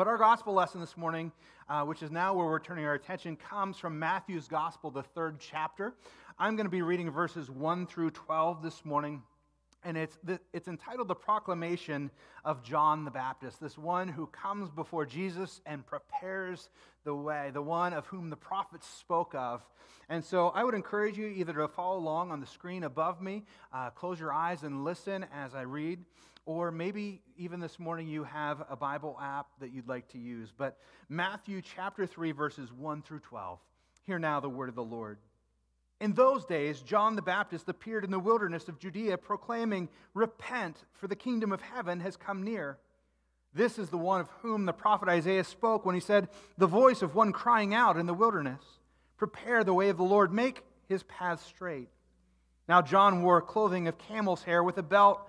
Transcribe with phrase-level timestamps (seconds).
[0.00, 1.30] But our gospel lesson this morning,
[1.68, 5.38] uh, which is now where we're turning our attention, comes from Matthew's gospel, the third
[5.38, 5.92] chapter.
[6.38, 9.22] I'm going to be reading verses 1 through 12 this morning.
[9.84, 10.18] And it's,
[10.54, 12.10] it's entitled The Proclamation
[12.46, 16.70] of John the Baptist, this one who comes before Jesus and prepares
[17.04, 19.62] the way, the one of whom the prophets spoke of.
[20.08, 23.44] And so I would encourage you either to follow along on the screen above me,
[23.70, 25.98] uh, close your eyes and listen as I read,
[26.50, 30.52] or maybe even this morning you have a Bible app that you'd like to use.
[30.56, 30.78] But
[31.08, 33.60] Matthew chapter 3, verses 1 through 12.
[34.02, 35.18] Hear now the word of the Lord.
[36.00, 41.06] In those days, John the Baptist appeared in the wilderness of Judea, proclaiming, Repent, for
[41.06, 42.78] the kingdom of heaven has come near.
[43.54, 47.00] This is the one of whom the prophet Isaiah spoke when he said, The voice
[47.00, 48.64] of one crying out in the wilderness,
[49.18, 51.90] Prepare the way of the Lord, make his path straight.
[52.68, 55.28] Now, John wore clothing of camel's hair with a belt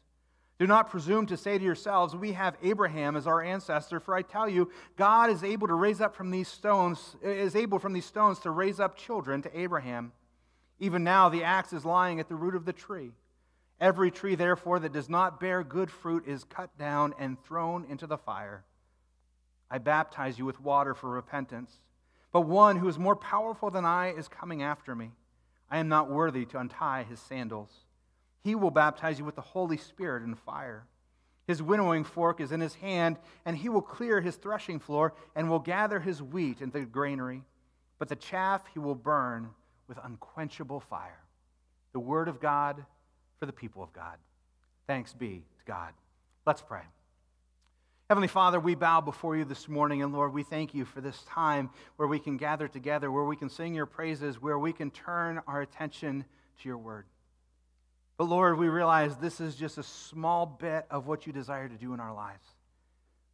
[0.61, 4.21] Do not presume to say to yourselves, We have Abraham as our ancestor, for I
[4.21, 8.05] tell you, God is able to raise up from these stones, is able from these
[8.05, 10.11] stones to raise up children to Abraham.
[10.77, 13.13] Even now the axe is lying at the root of the tree.
[13.79, 18.05] Every tree, therefore, that does not bear good fruit is cut down and thrown into
[18.05, 18.63] the fire.
[19.67, 21.79] I baptize you with water for repentance,
[22.31, 25.09] but one who is more powerful than I is coming after me.
[25.71, 27.71] I am not worthy to untie his sandals.
[28.43, 30.85] He will baptize you with the Holy Spirit and fire.
[31.47, 35.49] His winnowing fork is in his hand, and he will clear his threshing floor and
[35.49, 37.43] will gather his wheat into the granary.
[37.99, 39.49] But the chaff he will burn
[39.87, 41.19] with unquenchable fire.
[41.93, 42.83] The word of God
[43.39, 44.17] for the people of God.
[44.87, 45.93] Thanks be to God.
[46.45, 46.83] Let's pray.
[48.09, 51.23] Heavenly Father, we bow before you this morning, and Lord, we thank you for this
[51.27, 54.91] time where we can gather together, where we can sing your praises, where we can
[54.91, 56.25] turn our attention
[56.61, 57.05] to your word.
[58.21, 61.73] But Lord, we realize this is just a small bit of what you desire to
[61.75, 62.45] do in our lives.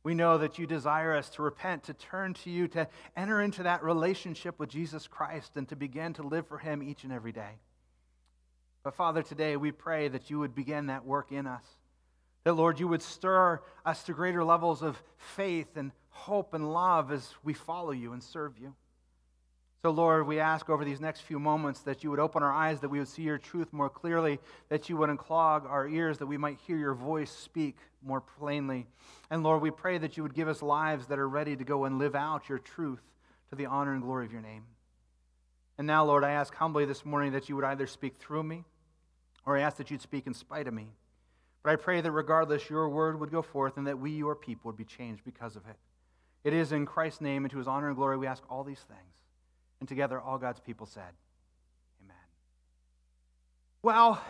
[0.02, 3.64] We know that you desire us to repent, to turn to you, to enter into
[3.64, 7.34] that relationship with Jesus Christ, and to begin to live for him each and every
[7.34, 7.59] day.
[8.81, 11.66] But Father, today we pray that you would begin that work in us.
[12.46, 17.12] That, Lord, you would stir us to greater levels of faith and hope and love
[17.12, 18.74] as we follow you and serve you.
[19.88, 22.81] So, Lord, we ask over these next few moments that you would open our eyes,
[22.81, 24.38] that we would see your truth more clearly,
[24.68, 28.86] that you would unclog our ears, that we might hear your voice speak more plainly.
[29.30, 31.86] And, Lord, we pray that you would give us lives that are ready to go
[31.86, 33.00] and live out your truth
[33.50, 34.64] to the honor and glory of your name.
[35.78, 38.66] And now, Lord, I ask humbly this morning that you would either speak through me
[39.46, 40.88] or I ask that you'd speak in spite of me.
[41.64, 44.68] But I pray that regardless, your word would go forth and that we, your people,
[44.68, 45.78] would be changed because of it.
[46.44, 48.84] It is in Christ's name and to his honor and glory we ask all these
[48.90, 49.14] things.
[49.80, 51.14] And together, all God's people said,
[52.04, 52.16] Amen.
[53.84, 54.22] Well,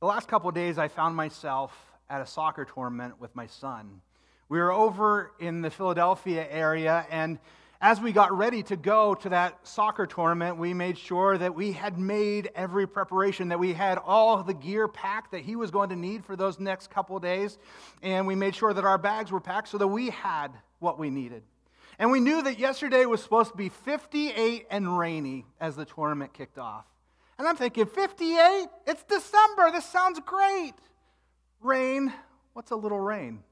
[0.00, 1.76] the last couple of days, I found myself
[2.08, 4.00] at a soccer tournament with my son.
[4.48, 7.38] We were over in the Philadelphia area, and
[7.80, 11.70] as we got ready to go to that soccer tournament, we made sure that we
[11.70, 15.90] had made every preparation, that we had all the gear packed that he was going
[15.90, 17.56] to need for those next couple days.
[18.02, 20.48] And we made sure that our bags were packed so that we had
[20.80, 21.44] what we needed.
[21.98, 26.32] And we knew that yesterday was supposed to be 58 and rainy as the tournament
[26.32, 26.84] kicked off.
[27.38, 28.68] And I'm thinking, 58?
[28.86, 29.70] It's December.
[29.72, 30.74] This sounds great.
[31.60, 32.12] Rain.
[32.52, 33.42] What's a little rain?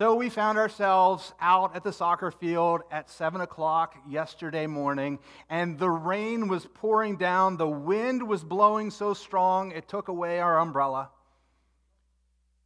[0.00, 5.78] So we found ourselves out at the soccer field at 7 o'clock yesterday morning, and
[5.78, 7.56] the rain was pouring down.
[7.56, 11.10] The wind was blowing so strong it took away our umbrella.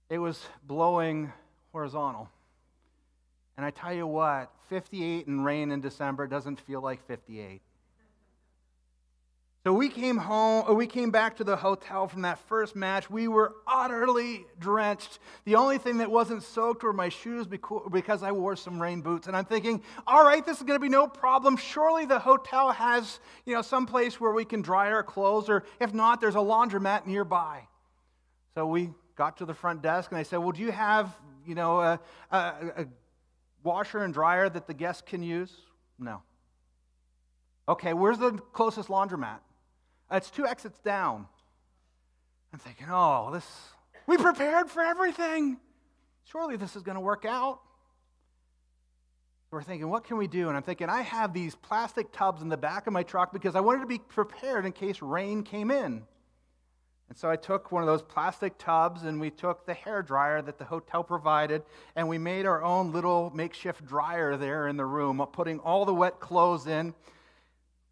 [0.09, 1.31] It was blowing
[1.73, 2.31] horizontal.
[3.59, 7.61] And I tell you what, 58 and rain in December doesn't feel like 58.
[9.65, 13.11] So we came home, uh, we came back to the hotel from that first match.
[13.11, 15.19] We were utterly drenched.
[15.45, 19.27] The only thing that wasn't soaked were my shoes because I wore some rain boots.
[19.27, 21.57] And I'm thinking, all right, this is going to be no problem.
[21.57, 25.65] Surely the hotel has, you know, some place where we can dry our clothes, or
[25.81, 27.67] if not, there's a laundromat nearby.
[28.55, 31.13] So we got to the front desk and I said, well, do you have,
[31.45, 32.01] you know, a,
[32.31, 32.39] a,
[32.77, 32.87] a
[33.63, 35.53] washer and dryer that the guests can use?
[35.99, 36.23] No.
[37.69, 39.39] Okay, where's the closest laundromat?
[40.11, 41.27] It's two exits down.
[42.53, 43.47] I'm thinking, oh, this,
[44.07, 45.59] we prepared for everything.
[46.25, 47.61] Surely this is going to work out.
[49.51, 50.49] We're thinking, what can we do?
[50.49, 53.57] And I'm thinking, I have these plastic tubs in the back of my truck because
[53.57, 56.03] I wanted to be prepared in case rain came in.
[57.09, 60.43] And so I took one of those plastic tubs and we took the hair dryer
[60.43, 61.63] that the hotel provided
[61.97, 65.85] and we made our own little makeshift dryer there in the room, uh, putting all
[65.85, 66.93] the wet clothes in,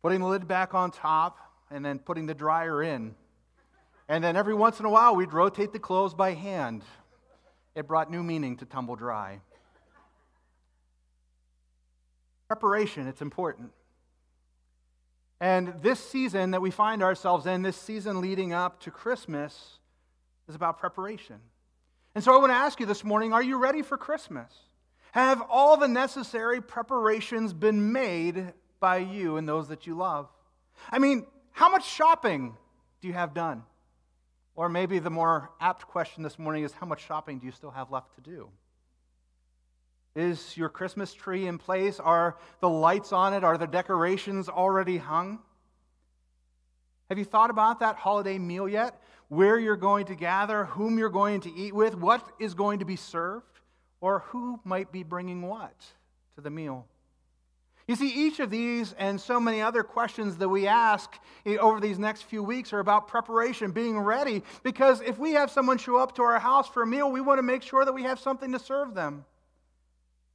[0.03, 1.39] putting the lid back on top,
[1.71, 3.15] and then putting the dryer in.
[4.09, 6.85] And then every once in a while, we'd rotate the clothes by hand.
[7.75, 9.41] It brought new meaning to tumble dry.
[12.49, 13.73] Preparation, it's important.
[15.41, 19.79] And this season that we find ourselves in, this season leading up to Christmas,
[20.49, 21.37] is about preparation.
[22.15, 24.51] And so I want to ask you this morning are you ready for Christmas?
[25.13, 30.29] Have all the necessary preparations been made by you and those that you love?
[30.91, 32.57] I mean, how much shopping
[33.01, 33.63] do you have done?
[34.55, 37.71] Or maybe the more apt question this morning is how much shopping do you still
[37.71, 38.49] have left to do?
[40.17, 42.01] Is your Christmas tree in place?
[42.01, 43.45] Are the lights on it?
[43.45, 45.41] Are the decorations already hung?
[47.11, 49.01] Have you thought about that holiday meal yet?
[49.29, 52.87] Where you're going to gather, whom you're going to eat with, what is going to
[52.87, 53.61] be served,
[54.01, 55.75] or who might be bringing what
[56.37, 56.87] to the meal?
[57.87, 61.15] You see, each of these and so many other questions that we ask
[61.47, 65.79] over these next few weeks are about preparation, being ready, because if we have someone
[65.79, 68.05] show up to our house for a meal, we want to make sure that we
[68.05, 69.25] have something to serve them.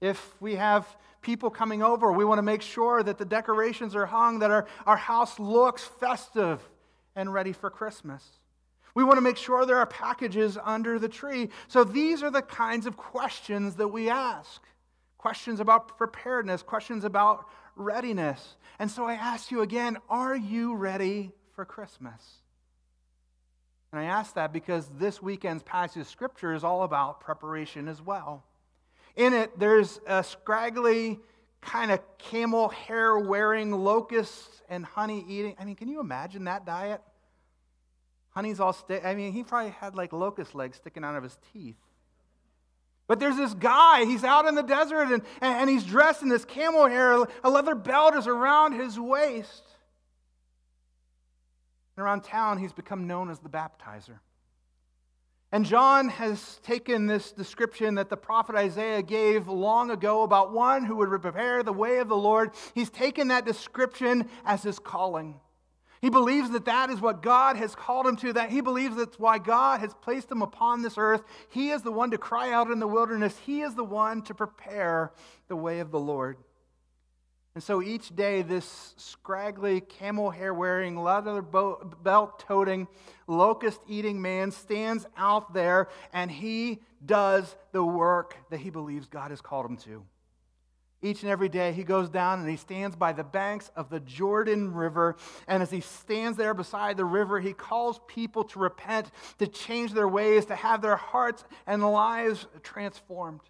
[0.01, 0.87] If we have
[1.21, 4.67] people coming over, we want to make sure that the decorations are hung, that our,
[4.85, 6.61] our house looks festive
[7.15, 8.23] and ready for Christmas.
[8.93, 11.49] We want to make sure there are packages under the tree.
[11.67, 14.61] So these are the kinds of questions that we ask
[15.17, 17.45] questions about preparedness, questions about
[17.75, 18.55] readiness.
[18.79, 22.41] And so I ask you again are you ready for Christmas?
[23.91, 28.01] And I ask that because this weekend's passage of Scripture is all about preparation as
[28.01, 28.43] well.
[29.15, 31.19] In it, there's a scraggly,
[31.61, 35.55] kind of camel hair wearing, locusts and honey eating.
[35.59, 37.01] I mean, can you imagine that diet?
[38.31, 39.03] Honey's all stick.
[39.05, 41.75] I mean, he probably had like locust legs sticking out of his teeth.
[43.07, 46.45] But there's this guy, he's out in the desert and, and he's dressed in this
[46.45, 47.25] camel hair.
[47.43, 49.63] A leather belt is around his waist.
[51.97, 54.19] And around town, he's become known as the baptizer.
[55.53, 60.85] And John has taken this description that the prophet Isaiah gave long ago about one
[60.85, 62.51] who would prepare the way of the Lord.
[62.73, 65.39] He's taken that description as his calling.
[66.01, 69.19] He believes that that is what God has called him to, that he believes that's
[69.19, 71.21] why God has placed him upon this earth.
[71.49, 74.33] He is the one to cry out in the wilderness, he is the one to
[74.33, 75.11] prepare
[75.47, 76.37] the way of the Lord.
[77.53, 82.87] And so each day, this scraggly, camel hair wearing, leather belt toting,
[83.27, 89.31] locust eating man stands out there and he does the work that he believes God
[89.31, 90.03] has called him to.
[91.03, 93.99] Each and every day, he goes down and he stands by the banks of the
[93.99, 95.17] Jordan River.
[95.47, 99.09] And as he stands there beside the river, he calls people to repent,
[99.39, 103.41] to change their ways, to have their hearts and lives transformed.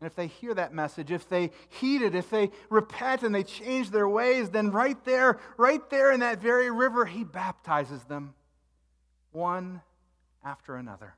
[0.00, 3.42] And if they hear that message, if they heed it, if they repent and they
[3.42, 8.34] change their ways, then right there, right there in that very river, he baptizes them
[9.32, 9.82] one
[10.44, 11.14] after another.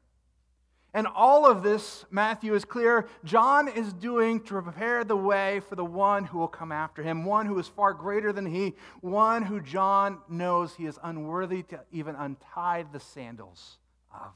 [0.93, 5.77] And all of this, Matthew is clear, John is doing to prepare the way for
[5.77, 9.43] the one who will come after him, one who is far greater than he, one
[9.43, 13.79] who John knows he is unworthy to even untie the sandals
[14.13, 14.33] of.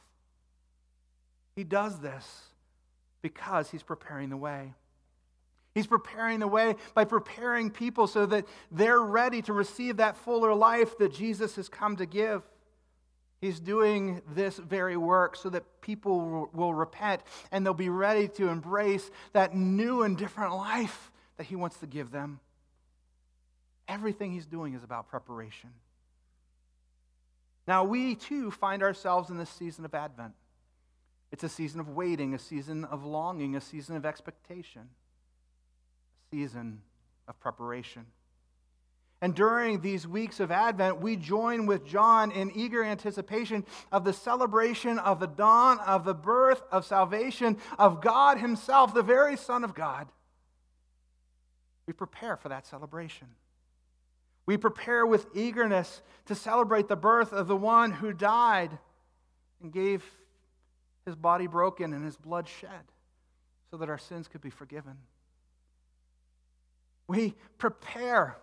[1.57, 2.54] He does this
[3.25, 4.75] because he's preparing the way.
[5.75, 10.53] He's preparing the way by preparing people so that they're ready to receive that fuller
[10.53, 12.43] life that Jesus has come to give.
[13.41, 18.49] He's doing this very work so that people will repent and they'll be ready to
[18.49, 22.41] embrace that new and different life that He wants to give them.
[23.89, 25.71] Everything He's doing is about preparation.
[27.67, 30.35] Now, we too find ourselves in this season of Advent.
[31.33, 36.81] It's a season of waiting, a season of longing, a season of expectation, a season
[37.27, 38.07] of preparation.
[39.21, 44.13] And during these weeks of Advent, we join with John in eager anticipation of the
[44.13, 49.65] celebration of the dawn of the birth of salvation of God Himself, the very Son
[49.65, 50.09] of God.
[51.87, 53.29] We prepare for that celebration.
[54.47, 58.77] We prepare with eagerness to celebrate the birth of the one who died
[59.63, 60.05] and gave
[61.07, 62.71] his body broken and his blood shed
[63.71, 64.97] so that our sins could be forgiven.
[67.07, 68.37] We prepare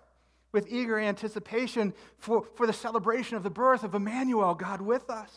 [0.51, 5.31] with eager anticipation for, for the celebration of the birth of Emmanuel, God with us.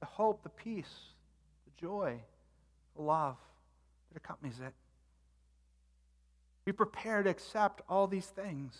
[0.00, 0.92] The hope, the peace,
[1.64, 2.20] the joy,
[2.96, 3.36] the love
[4.10, 4.72] that accompanies it.
[6.66, 8.76] We prepare to accept all these things.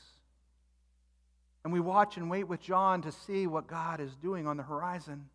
[1.64, 4.62] And we watch and wait with John to see what God is doing on the
[4.62, 5.28] horizon.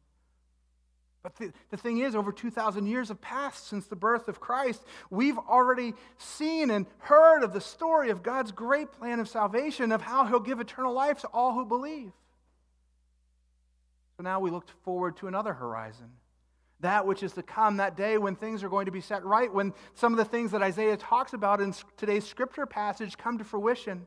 [1.23, 4.83] But the, the thing is, over 2,000 years have passed since the birth of Christ.
[5.09, 10.01] We've already seen and heard of the story of God's great plan of salvation, of
[10.01, 12.11] how he'll give eternal life to all who believe.
[14.17, 16.11] So now we look forward to another horizon.
[16.81, 19.51] That which is to come, that day when things are going to be set right,
[19.51, 23.45] when some of the things that Isaiah talks about in today's scripture passage come to
[23.45, 24.05] fruition,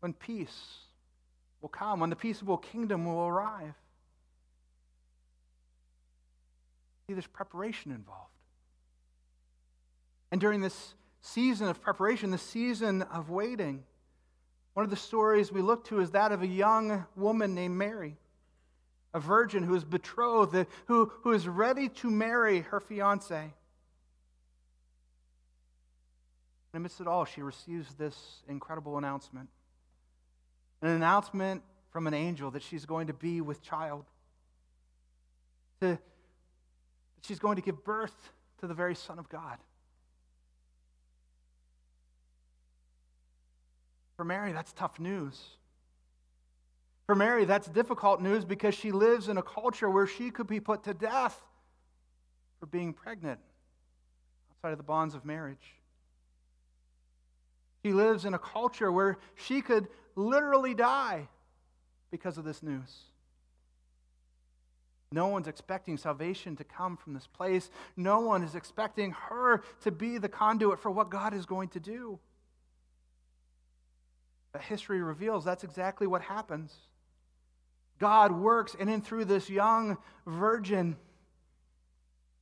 [0.00, 0.78] when peace
[1.60, 3.74] will come, when the peaceable kingdom will arrive.
[7.06, 8.30] See, there's preparation involved.
[10.30, 13.84] And during this season of preparation, the season of waiting,
[14.74, 18.16] one of the stories we look to is that of a young woman named Mary,
[19.12, 23.36] a virgin who is betrothed, who, who is ready to marry her fiance.
[23.36, 23.52] And
[26.72, 29.48] amidst it all, she receives this incredible announcement
[30.80, 34.04] an announcement from an angel that she's going to be with child.
[35.80, 35.98] To
[37.22, 39.58] she's going to give birth to the very Son of God.
[44.16, 45.40] For Mary, that's tough news.
[47.06, 50.60] For Mary, that's difficult news because she lives in a culture where she could be
[50.60, 51.40] put to death
[52.60, 53.40] for being pregnant
[54.50, 55.74] outside of the bonds of marriage.
[57.84, 61.28] She lives in a culture where she could literally die
[62.12, 62.96] because of this news.
[65.12, 67.70] No one's expecting salvation to come from this place.
[67.96, 71.80] No one is expecting her to be the conduit for what God is going to
[71.80, 72.18] do.
[74.52, 76.74] But history reveals that's exactly what happens.
[77.98, 80.96] God works in and through this young virgin,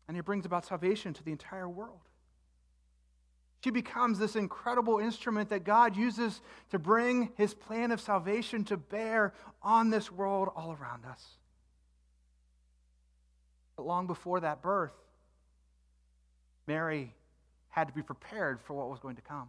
[0.06, 2.00] and he brings about salvation to the entire world.
[3.62, 8.76] She becomes this incredible instrument that God uses to bring his plan of salvation to
[8.76, 11.36] bear on this world all around us.
[13.80, 14.92] But long before that birth,
[16.66, 17.14] Mary
[17.70, 19.48] had to be prepared for what was going to come.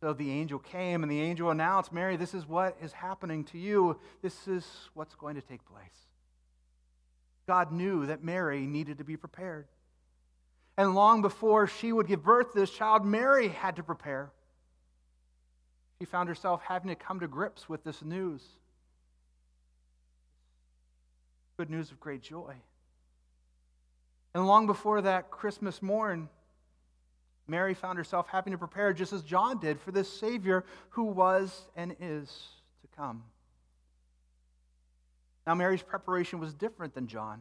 [0.00, 3.58] So the angel came, and the angel announced, Mary, this is what is happening to
[3.58, 4.00] you.
[4.20, 6.08] This is what's going to take place.
[7.46, 9.68] God knew that Mary needed to be prepared.
[10.76, 14.32] And long before she would give birth to this child, Mary had to prepare.
[16.00, 18.42] She found herself having to come to grips with this news
[21.56, 22.54] good news of great joy.
[24.34, 26.28] And long before that Christmas morn,
[27.48, 31.62] Mary found herself having to prepare, just as John did, for this Savior who was
[31.74, 32.48] and is
[32.82, 33.22] to come.
[35.46, 37.40] Now, Mary's preparation was different than John.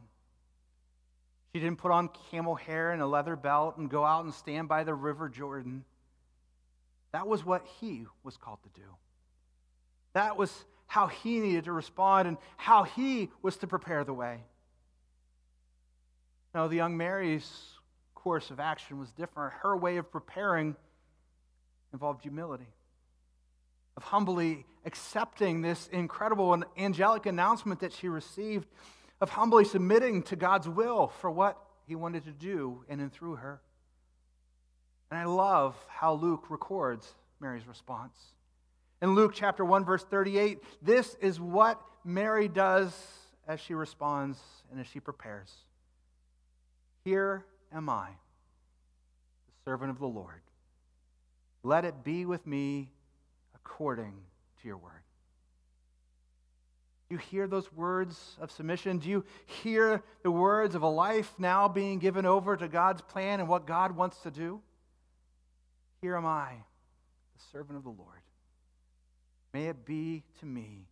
[1.54, 4.70] She didn't put on camel hair and a leather belt and go out and stand
[4.70, 5.84] by the river Jordan.
[7.12, 8.88] That was what he was called to do.
[10.14, 14.40] That was how he needed to respond and how he was to prepare the way.
[16.54, 17.50] Now, the young Mary's
[18.14, 19.54] course of action was different.
[19.62, 20.76] Her way of preparing
[21.92, 22.68] involved humility,
[23.98, 28.68] of humbly accepting this incredible and angelic announcement that she received,
[29.22, 33.36] of humbly submitting to God's will for what he wanted to do in and through
[33.36, 33.62] her.
[35.12, 38.18] And I love how Luke records Mary's response.
[39.02, 42.96] In Luke chapter 1, verse 38, this is what Mary does
[43.48, 44.40] as she responds
[44.72, 45.52] and as she prepares.
[47.04, 50.42] Here am I, the servant of the Lord.
[51.64, 52.90] Let it be with me
[53.54, 54.14] according
[54.62, 54.92] to your word.
[57.10, 58.98] Do you hear those words of submission?
[58.98, 63.40] Do you hear the words of a life now being given over to God's plan
[63.40, 64.62] and what God wants to do?
[66.02, 66.54] Here am I,
[67.36, 68.22] the servant of the Lord.
[69.56, 70.86] May it be to me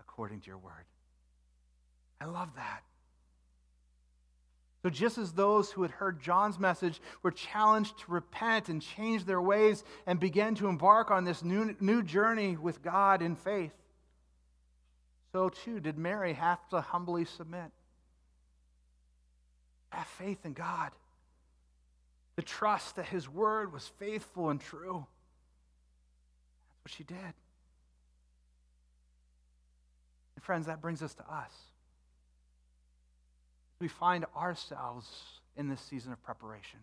[0.00, 0.86] according to your word.
[2.18, 2.80] I love that.
[4.82, 9.26] So, just as those who had heard John's message were challenged to repent and change
[9.26, 13.74] their ways and begin to embark on this new, new journey with God in faith,
[15.32, 17.70] so too did Mary have to humbly submit.
[19.90, 20.92] Have faith in God,
[22.36, 25.04] to trust that His word was faithful and true.
[26.70, 27.34] That's what she did.
[30.37, 31.52] And friends, that brings us to us.
[33.80, 35.06] We find ourselves
[35.58, 36.80] in this season of preparation.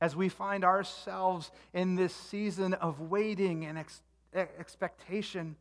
[0.00, 4.00] As we find ourselves in this season of waiting and ex-
[4.34, 5.56] expectation,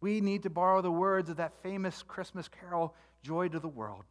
[0.00, 4.04] we need to borrow the words of that famous Christmas carol, Joy to the World.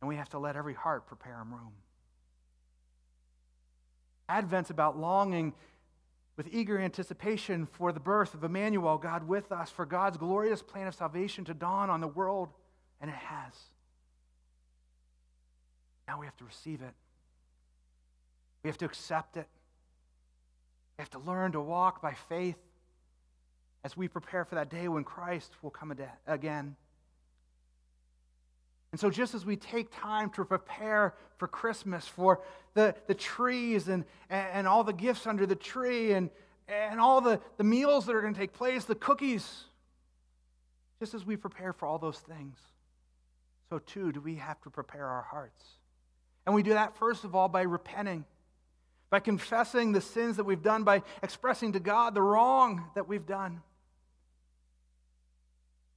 [0.00, 1.72] And we have to let every heart prepare him room.
[4.28, 5.54] Advent's about longing
[6.38, 10.86] with eager anticipation for the birth of Emmanuel, God with us, for God's glorious plan
[10.86, 12.48] of salvation to dawn on the world,
[13.00, 13.52] and it has.
[16.06, 16.94] Now we have to receive it.
[18.62, 19.48] We have to accept it.
[20.96, 22.56] We have to learn to walk by faith
[23.82, 25.92] as we prepare for that day when Christ will come
[26.28, 26.76] again.
[28.92, 32.40] And so, just as we take time to prepare for Christmas, for
[32.74, 36.30] the, the trees and, and all the gifts under the tree and,
[36.68, 39.64] and all the, the meals that are going to take place, the cookies,
[41.00, 42.56] just as we prepare for all those things,
[43.68, 45.62] so too do we have to prepare our hearts.
[46.46, 48.24] And we do that, first of all, by repenting,
[49.10, 53.26] by confessing the sins that we've done, by expressing to God the wrong that we've
[53.26, 53.60] done,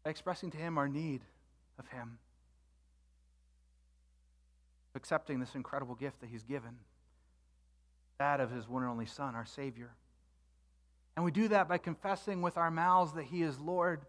[0.03, 1.21] by expressing to Him our need
[1.79, 2.17] of Him
[4.95, 6.77] accepting this incredible gift that He's given
[8.21, 9.89] that of His one and only Son, our Savior.
[11.15, 14.01] And we do that by confessing with our mouths that He is Lord,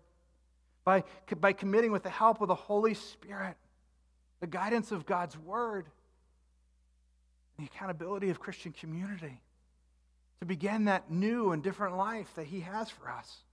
[0.84, 1.04] by,
[1.40, 3.56] by committing with the help of the Holy Spirit,
[4.40, 5.86] the guidance of God's Word,
[7.58, 9.40] the accountability of Christian community
[10.40, 13.44] to begin that new and different life that He has for us.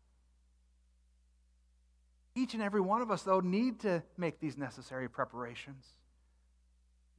[2.35, 5.85] Each and every one of us, though, need to make these necessary preparations.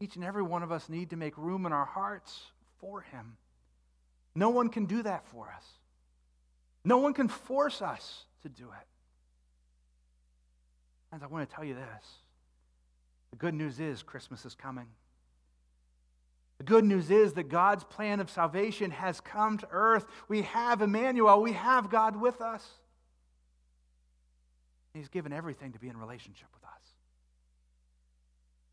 [0.00, 2.40] Each and every one of us need to make room in our hearts
[2.78, 3.37] for Him.
[4.35, 5.64] No one can do that for us.
[6.85, 8.87] No one can force us to do it.
[11.12, 12.04] And I want to tell you this
[13.30, 14.87] the good news is Christmas is coming.
[16.59, 20.07] The good news is that God's plan of salvation has come to earth.
[20.28, 22.66] We have Emmanuel, we have God with us.
[24.95, 26.80] He's given everything to be in relationship with us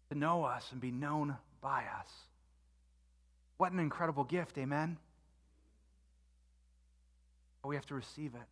[0.10, 2.10] to know us and be known by us.
[3.58, 4.98] What an incredible gift, amen?
[7.62, 8.48] But we have to receive it.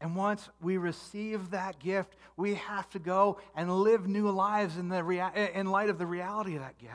[0.00, 4.88] And once we receive that gift, we have to go and live new lives in,
[4.88, 6.92] the rea- in light of the reality of that gift.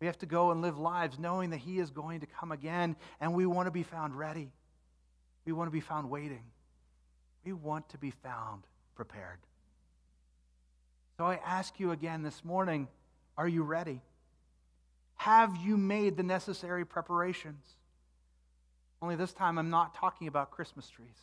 [0.00, 2.96] We have to go and live lives knowing that He is going to come again,
[3.20, 4.50] and we want to be found ready.
[5.44, 6.44] We want to be found waiting.
[7.44, 8.62] We want to be found
[8.94, 9.38] prepared.
[11.18, 12.86] So I ask you again this morning
[13.36, 14.00] are you ready?
[15.16, 17.64] Have you made the necessary preparations?
[19.02, 21.18] Only this time, I'm not talking about Christmas trees.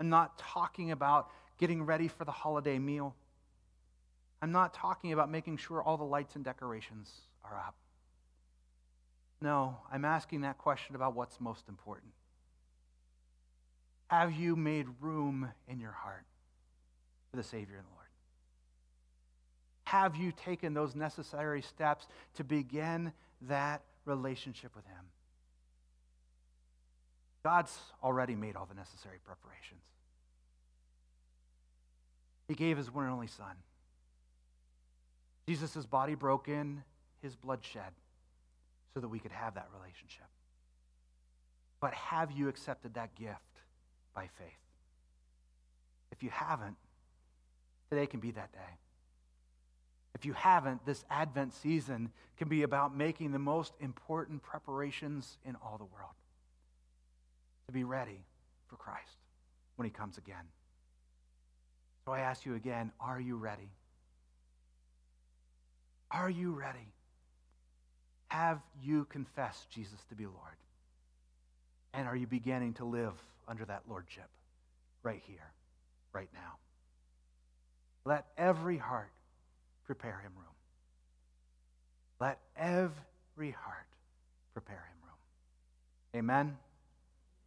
[0.00, 3.14] I'm not talking about getting ready for the holiday meal.
[4.42, 7.10] I'm not talking about making sure all the lights and decorations
[7.44, 7.74] are up.
[9.40, 12.12] No, I'm asking that question about what's most important.
[14.08, 16.24] Have you made room in your heart
[17.30, 18.05] for the Savior and the Lord?
[19.86, 25.04] Have you taken those necessary steps to begin that relationship with Him?
[27.44, 29.84] God's already made all the necessary preparations.
[32.48, 33.54] He gave His one and only Son.
[35.48, 36.82] Jesus' body broken,
[37.22, 37.92] His blood shed,
[38.92, 40.26] so that we could have that relationship.
[41.78, 43.38] But have you accepted that gift
[44.16, 44.48] by faith?
[46.10, 46.76] If you haven't,
[47.88, 48.78] today can be that day.
[50.16, 55.56] If you haven't, this Advent season can be about making the most important preparations in
[55.56, 56.14] all the world
[57.66, 58.24] to be ready
[58.66, 59.18] for Christ
[59.76, 60.46] when he comes again.
[62.06, 63.68] So I ask you again are you ready?
[66.10, 66.88] Are you ready?
[68.28, 70.56] Have you confessed Jesus to be Lord?
[71.92, 73.12] And are you beginning to live
[73.46, 74.30] under that Lordship
[75.02, 75.52] right here,
[76.14, 76.54] right now?
[78.06, 79.10] Let every heart
[79.86, 80.54] prepare him room.
[82.20, 83.86] Let every heart
[84.52, 86.20] prepare him room.
[86.20, 86.56] Amen.